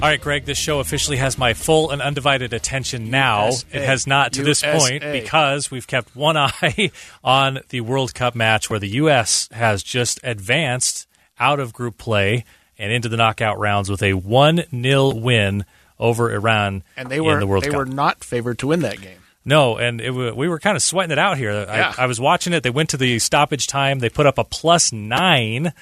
[0.00, 3.46] All right, Greg, this show officially has my full and undivided attention now.
[3.46, 3.66] USA.
[3.72, 6.92] It has not to this point because we've kept one eye
[7.24, 9.48] on the World Cup match where the U.S.
[9.50, 11.08] has just advanced
[11.40, 12.44] out of group play
[12.78, 15.64] and into the knockout rounds with a 1 0 win
[15.98, 17.78] over Iran and they were in the World they Cup.
[17.78, 19.18] were not favored to win that game.
[19.44, 21.50] No, and it, we were kind of sweating it out here.
[21.50, 21.92] Yeah.
[21.98, 22.62] I, I was watching it.
[22.62, 23.98] They went to the stoppage time.
[23.98, 25.72] They put up a plus nine.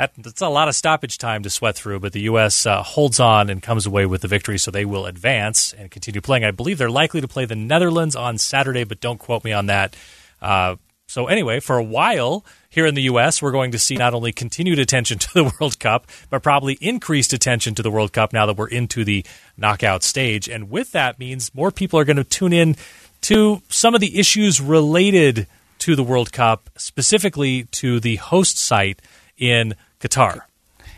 [0.00, 2.64] That, that's a lot of stoppage time to sweat through, but the U.S.
[2.64, 6.22] Uh, holds on and comes away with the victory, so they will advance and continue
[6.22, 6.42] playing.
[6.42, 9.66] I believe they're likely to play the Netherlands on Saturday, but don't quote me on
[9.66, 9.94] that.
[10.40, 14.14] Uh, so, anyway, for a while here in the U.S., we're going to see not
[14.14, 18.32] only continued attention to the World Cup, but probably increased attention to the World Cup
[18.32, 19.22] now that we're into the
[19.58, 20.48] knockout stage.
[20.48, 22.76] And with that means more people are going to tune in
[23.20, 25.46] to some of the issues related
[25.80, 29.02] to the World Cup, specifically to the host site
[29.36, 30.42] in Qatar.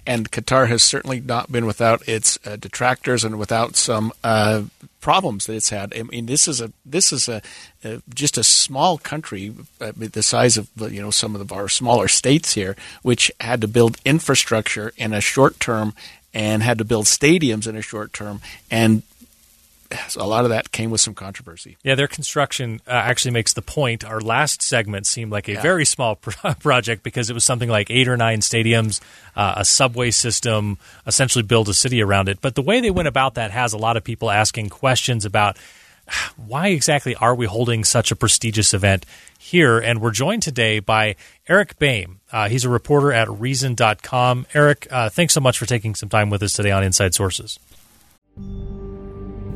[0.05, 4.63] And Qatar has certainly not been without its uh, detractors and without some uh,
[5.01, 5.95] problems that it's had.
[5.97, 7.41] I mean, this is a this is a,
[7.85, 12.09] uh, just a small country, uh, the size of you know some of our smaller
[12.09, 15.95] states here, which had to build infrastructure in a short term
[16.35, 18.41] and had to build stadiums in a short term,
[18.73, 19.03] and
[20.17, 21.77] a lot of that came with some controversy.
[21.83, 24.05] Yeah, their construction uh, actually makes the point.
[24.05, 25.63] Our last segment seemed like a Yeah.
[25.63, 29.01] very small pro- project because it was something like eight or nine stadiums,
[29.37, 32.41] uh, a subway system, essentially build a city around it.
[32.41, 35.57] But the way they went about that has a lot of people asking questions about
[36.37, 39.07] why exactly are we holding such a prestigious event
[39.39, 39.79] here?
[39.79, 41.17] And we're joined today by
[41.49, 42.21] Eric Boehm.
[42.33, 44.47] Uh, he's a reporter at Reason.com.
[44.55, 47.59] Eric, uh, thanks so much for taking some time with us today on Inside Sources.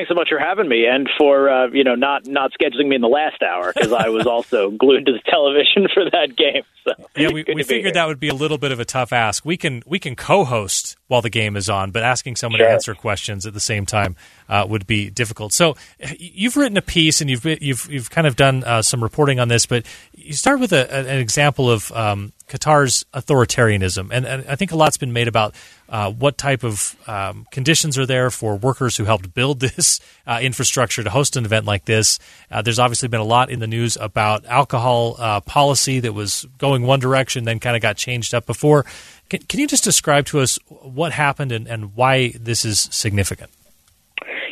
[0.00, 2.96] Thanks so much for having me, and for uh, you know not not scheduling me
[2.96, 6.62] in the last hour because I was also glued to the television for that game.
[6.84, 9.44] So Yeah, we, we figured that would be a little bit of a tough ask.
[9.44, 12.94] We can we can co-host while the game is on, but asking someone to answer
[12.94, 14.16] questions at the same time
[14.48, 15.52] uh, would be difficult.
[15.52, 15.76] So
[16.18, 19.48] you've written a piece and you've you've you've kind of done uh, some reporting on
[19.48, 24.56] this, but you start with a, an example of um, Qatar's authoritarianism, and, and I
[24.56, 25.54] think a lot's been made about
[25.88, 30.40] uh, what type of um, conditions are there for workers who helped build this uh,
[30.42, 32.18] infrastructure to host an event like this.
[32.50, 36.46] Uh, there's obviously been a lot in the news about alcohol uh, policy that was
[36.58, 38.84] going one direction, then kind of got changed up before.
[39.28, 43.50] Can, can you just describe to us what happened and, and why this is significant?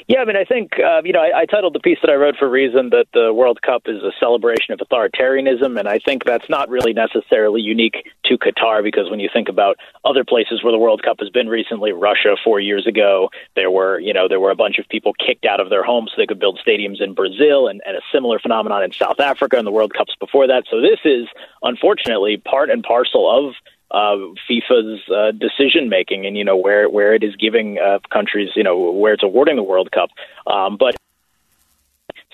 [0.09, 2.15] Yeah, I mean, I think uh, you know, I, I titled the piece that I
[2.15, 6.25] wrote for reason that the World Cup is a celebration of authoritarianism, and I think
[6.25, 9.77] that's not really necessarily unique to Qatar because when you think about
[10.07, 14.01] other places where the World Cup has been recently, Russia four years ago, there were
[14.01, 16.27] you know there were a bunch of people kicked out of their homes so they
[16.27, 19.71] could build stadiums in Brazil, and, and a similar phenomenon in South Africa and the
[19.71, 20.65] World Cups before that.
[20.71, 21.29] So this is
[21.63, 23.55] unfortunately part and parcel of
[23.91, 24.17] uh,
[24.49, 28.63] FIFA's uh, decision making, and you know where where it is giving uh, countries, you
[28.63, 30.11] know where it's awarding the World Cup,
[30.47, 30.95] um, but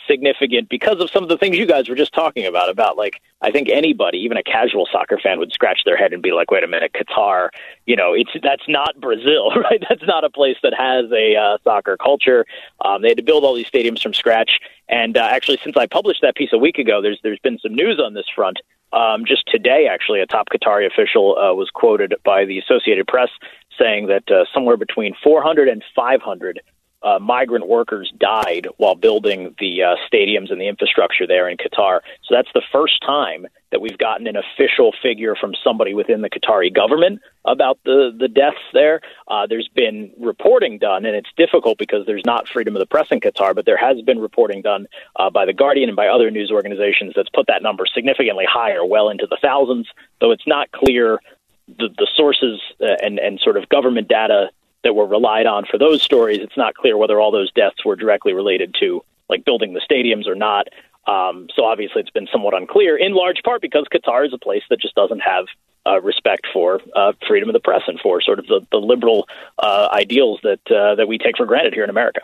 [0.06, 2.70] significant because of some of the things you guys were just talking about.
[2.70, 6.22] About like I think anybody, even a casual soccer fan, would scratch their head and
[6.22, 7.48] be like, "Wait a minute, Qatar,
[7.86, 9.82] you know, it's that's not Brazil, right?
[9.88, 12.46] That's not a place that has a uh, soccer culture.
[12.84, 14.58] Um, they had to build all these stadiums from scratch,
[14.88, 17.74] and uh, actually, since I published that piece a week ago, there's there's been some
[17.74, 18.58] news on this front.
[18.94, 23.29] Um, just today, actually, a top Qatari official uh, was quoted by the Associated Press
[23.76, 26.61] saying that uh, somewhere between 400 and 500
[27.04, 32.00] uh, migrant workers died while building the uh, stadiums and the infrastructure there in Qatar.
[32.24, 36.30] So that's the first time that we've gotten an official figure from somebody within the
[36.30, 39.00] Qatari government about the the deaths there.
[39.28, 43.08] Uh, there's been reporting done, and it's difficult because there's not freedom of the press
[43.10, 44.86] in Qatar, but there has been reporting done
[45.16, 48.84] uh, by the Guardian and by other news organizations that's put that number significantly higher,
[48.84, 49.88] well into the thousands.
[50.20, 51.18] Though it's not clear
[51.66, 54.50] the, the sources uh, and and sort of government data
[54.84, 56.38] that were relied on for those stories.
[56.40, 60.28] It's not clear whether all those deaths were directly related to like building the stadiums
[60.28, 60.69] or not.
[61.06, 64.62] Um, so obviously, it's been somewhat unclear, in large part because Qatar is a place
[64.70, 65.46] that just doesn't have
[65.86, 69.28] uh, respect for uh, freedom of the press and for sort of the, the liberal
[69.58, 72.20] uh, ideals that uh, that we take for granted here in America.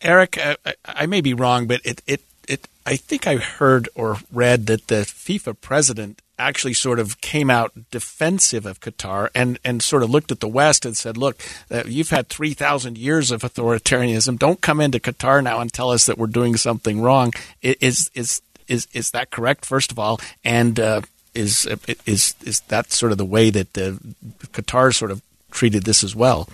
[0.00, 4.18] Eric, I, I may be wrong, but it, it it I think I heard or
[4.32, 9.82] read that the FIFA president actually sort of came out defensive of Qatar and, and
[9.82, 11.40] sort of looked at the West and said, look,
[11.70, 14.38] uh, you've had 3,000 years of authoritarianism.
[14.38, 17.32] Don't come into Qatar now and tell us that we're doing something wrong.
[17.62, 20.20] Is, is, is, is that correct, first of all?
[20.44, 21.02] And uh,
[21.34, 21.66] is,
[22.06, 23.92] is, is that sort of the way that uh,
[24.52, 26.48] Qatar sort of treated this as well?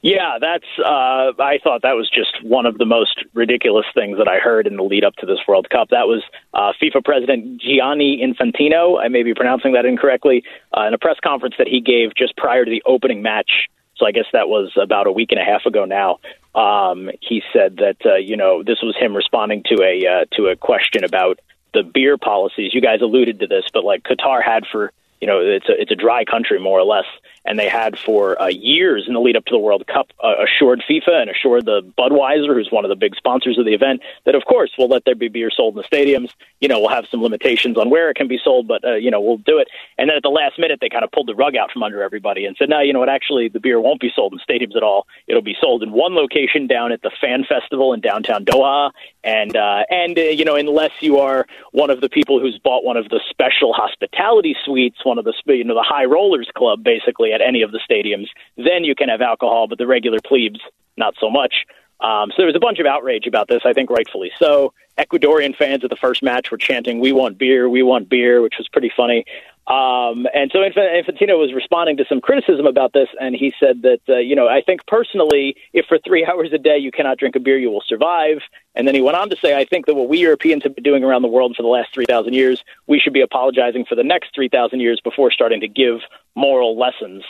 [0.00, 0.66] Yeah, that's.
[0.78, 4.68] Uh, I thought that was just one of the most ridiculous things that I heard
[4.68, 5.88] in the lead up to this World Cup.
[5.90, 6.22] That was
[6.54, 9.02] uh, FIFA President Gianni Infantino.
[9.02, 10.44] I may be pronouncing that incorrectly.
[10.76, 13.50] Uh, in a press conference that he gave just prior to the opening match,
[13.96, 16.20] so I guess that was about a week and a half ago now.
[16.54, 20.46] Um, he said that uh, you know this was him responding to a uh, to
[20.46, 21.40] a question about
[21.74, 22.72] the beer policies.
[22.72, 25.90] You guys alluded to this, but like Qatar had for you know it's a it's
[25.90, 27.06] a dry country more or less
[27.44, 30.34] and they had for uh, years in the lead up to the World Cup uh,
[30.42, 34.02] assured FIFA and assured the Budweiser, who's one of the big sponsors of the event,
[34.24, 36.30] that of course we'll let there be beer sold in the stadiums.
[36.60, 39.10] You know, we'll have some limitations on where it can be sold, but uh, you
[39.10, 39.68] know we'll do it.
[39.96, 42.02] And then at the last minute, they kind of pulled the rug out from under
[42.02, 43.08] everybody and said, "No, you know what?
[43.08, 45.06] Actually, the beer won't be sold in stadiums at all.
[45.26, 48.90] It'll be sold in one location down at the Fan Festival in downtown Doha,
[49.24, 52.84] and uh, and uh, you know, unless you are one of the people who's bought
[52.84, 56.82] one of the special hospitality suites, one of the you know the high rollers club,
[56.82, 60.60] basically at any of the stadiums, then you can have alcohol, but the regular plebes,
[60.96, 61.66] not so much.
[62.00, 64.72] Um, so there was a bunch of outrage about this, I think rightfully so.
[64.98, 68.54] Ecuadorian fans at the first match were chanting, We want beer, we want beer, which
[68.58, 69.24] was pretty funny.
[69.68, 74.00] Um, and so Infantino was responding to some criticism about this, and he said that,
[74.08, 77.36] uh, you know, I think personally, if for three hours a day you cannot drink
[77.36, 78.38] a beer, you will survive.
[78.74, 80.84] And then he went on to say, I think that what we Europeans have been
[80.84, 84.04] doing around the world for the last 3,000 years, we should be apologizing for the
[84.04, 86.00] next 3,000 years before starting to give
[86.34, 87.24] moral lessons.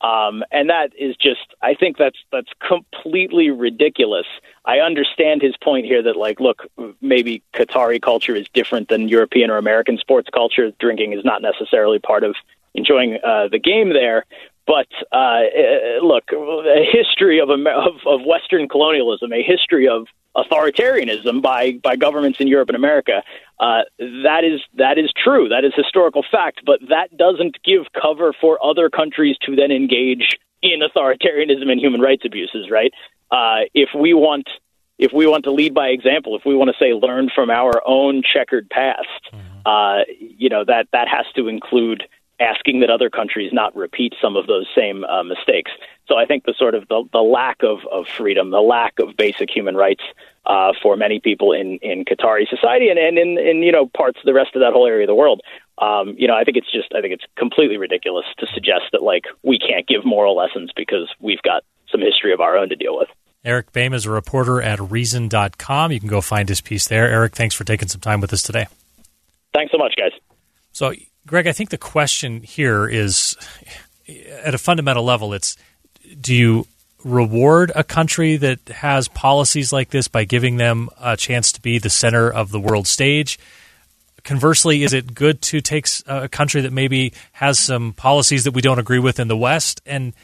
[0.00, 4.26] Um, and that is just, I think that's that's completely ridiculous.
[4.64, 6.66] I understand his point here that, like, look,
[7.00, 10.72] maybe Qatari culture is different than European or American sports culture.
[10.78, 12.34] Drinking is not necessarily part of
[12.74, 14.26] enjoying uh, the game there.
[14.66, 20.06] But uh, uh look, a history of, of of Western colonialism, a history of
[20.36, 23.22] authoritarianism by by governments in Europe and America.
[23.60, 25.48] Uh, that is that is true.
[25.48, 26.62] That is historical fact.
[26.66, 32.00] But that doesn't give cover for other countries to then engage in authoritarianism and human
[32.00, 32.70] rights abuses.
[32.70, 32.92] Right?
[33.30, 34.48] Uh, if we want
[34.98, 37.82] if we want to lead by example, if we want to say learn from our
[37.86, 39.66] own checkered past, mm-hmm.
[39.66, 42.04] uh, you know that that has to include
[42.40, 45.70] asking that other countries not repeat some of those same uh, mistakes.
[46.08, 49.16] So I think the sort of the, the lack of, of freedom, the lack of
[49.16, 50.02] basic human rights
[50.46, 54.18] uh, for many people in, in Qatari society and, and in, in you know parts
[54.18, 55.40] of the rest of that whole area of the world.
[55.78, 59.02] Um, you know, I think it's just I think it's completely ridiculous to suggest that
[59.02, 62.76] like we can't give moral lessons because we've got some history of our own to
[62.76, 63.08] deal with.
[63.44, 65.92] Eric Boehm is a reporter at Reason.com.
[65.92, 67.08] You can go find his piece there.
[67.08, 68.66] Eric, thanks for taking some time with us today.
[69.52, 70.12] Thanks so much, guys.
[70.72, 70.94] So,
[71.26, 73.36] Greg, I think the question here is
[74.42, 75.56] at a fundamental level, it's
[76.20, 76.66] do you
[77.02, 81.78] reward a country that has policies like this by giving them a chance to be
[81.78, 83.38] the center of the world stage?
[84.22, 88.62] Conversely, is it good to take a country that maybe has some policies that we
[88.62, 90.14] don't agree with in the West and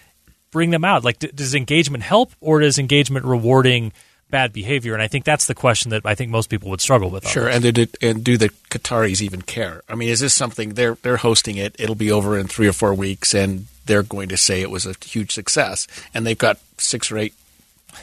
[0.51, 1.05] bring them out?
[1.05, 3.93] Like, does engagement help, or does engagement rewarding
[4.31, 4.95] bad behavior?
[4.95, 7.27] And I think that's the question that I think most people would struggle with.
[7.27, 9.83] Sure, and, did, and do the Qataris even care?
[9.89, 11.77] I mean, is this something they're they're hosting it?
[11.79, 14.87] It'll be over in three or four weeks, and they're going to say it was
[14.87, 15.87] a huge success.
[16.15, 17.35] And they've got six or eight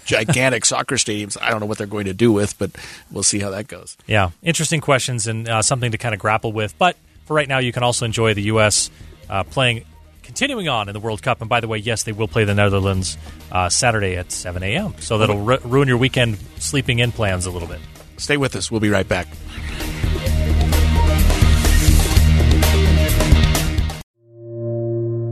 [0.05, 1.38] gigantic soccer stadiums.
[1.41, 2.72] I don't know what they're going to do with, but
[3.12, 3.98] we'll see how that goes.
[4.05, 6.77] Yeah, interesting questions and uh, something to kind of grapple with.
[6.77, 8.89] But for right now, you can also enjoy the U.S.
[9.29, 9.86] Uh, playing,
[10.27, 11.41] continuing on in the World Cup.
[11.41, 13.17] And by the way, yes, they will play the Netherlands
[13.51, 14.93] uh, Saturday at 7 a.m.
[15.00, 17.79] So that'll ru- ruin your weekend sleeping in plans a little bit.
[18.17, 18.69] Stay with us.
[18.69, 19.27] We'll be right back.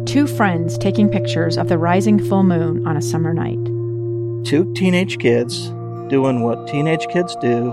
[0.05, 3.59] Two friends taking pictures of the rising full moon on a summer night
[4.45, 5.69] two teenage kids
[6.07, 7.71] doing what teenage kids do.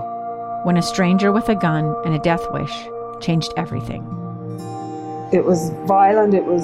[0.63, 2.73] When a stranger with a gun and a death wish
[3.21, 4.01] changed everything.
[5.31, 6.63] It was violent, it was